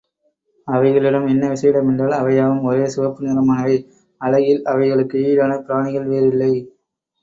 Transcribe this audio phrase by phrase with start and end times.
[0.67, 3.77] அவைகளிடம் என்ன விசேடம் என்றால், அவை யாவும் ஒரே சிவப்பு நிறமானவை,
[4.21, 6.53] அழகில் அவைகளுக்கு ஈடான பிராணிகள் வேறில்லை.